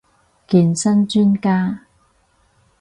[0.47, 1.81] 健身專家